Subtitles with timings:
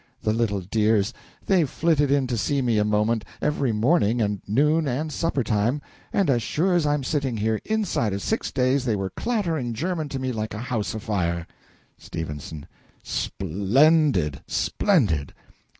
[0.23, 1.13] The little dears!
[1.45, 5.79] they've flitted in to see me a moment, every morning and noon and supper time;
[6.11, 10.09] and as sure as I'm sitting here, inside of six days they were clattering German
[10.09, 11.45] to me like a house afire!
[11.99, 12.09] S.
[12.09, 15.35] Sp lendid, splendid!